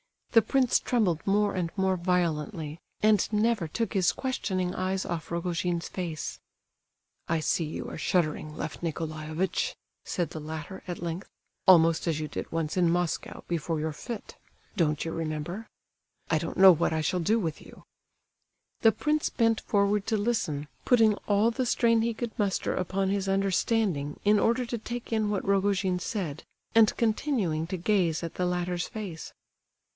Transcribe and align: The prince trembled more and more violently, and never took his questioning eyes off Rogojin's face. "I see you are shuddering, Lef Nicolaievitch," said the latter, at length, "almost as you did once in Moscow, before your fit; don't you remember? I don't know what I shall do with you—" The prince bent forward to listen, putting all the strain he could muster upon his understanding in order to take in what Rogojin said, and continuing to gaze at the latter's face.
The 0.31 0.41
prince 0.41 0.79
trembled 0.79 1.19
more 1.27 1.53
and 1.53 1.69
more 1.75 1.97
violently, 1.97 2.79
and 3.03 3.31
never 3.33 3.67
took 3.67 3.93
his 3.93 4.13
questioning 4.13 4.73
eyes 4.73 5.05
off 5.05 5.29
Rogojin's 5.29 5.89
face. 5.89 6.39
"I 7.27 7.39
see 7.41 7.65
you 7.65 7.87
are 7.89 7.97
shuddering, 7.99 8.55
Lef 8.57 8.81
Nicolaievitch," 8.81 9.75
said 10.05 10.29
the 10.31 10.39
latter, 10.39 10.83
at 10.87 11.03
length, 11.03 11.29
"almost 11.67 12.07
as 12.07 12.19
you 12.21 12.27
did 12.29 12.51
once 12.51 12.77
in 12.77 12.89
Moscow, 12.89 13.43
before 13.47 13.79
your 13.81 13.91
fit; 13.91 14.37
don't 14.75 15.03
you 15.05 15.11
remember? 15.11 15.67
I 16.31 16.39
don't 16.39 16.57
know 16.57 16.71
what 16.71 16.93
I 16.93 17.01
shall 17.01 17.19
do 17.19 17.37
with 17.37 17.61
you—" 17.61 17.83
The 18.79 18.93
prince 18.93 19.29
bent 19.29 19.59
forward 19.61 20.07
to 20.07 20.17
listen, 20.17 20.67
putting 20.85 21.13
all 21.27 21.51
the 21.51 21.65
strain 21.65 22.01
he 22.01 22.13
could 22.13 22.31
muster 22.39 22.73
upon 22.73 23.09
his 23.09 23.27
understanding 23.29 24.19
in 24.23 24.39
order 24.39 24.65
to 24.65 24.77
take 24.79 25.13
in 25.13 25.29
what 25.29 25.45
Rogojin 25.45 25.99
said, 25.99 26.43
and 26.73 26.95
continuing 26.97 27.67
to 27.67 27.77
gaze 27.77 28.23
at 28.23 28.35
the 28.35 28.45
latter's 28.47 28.87
face. 28.87 29.33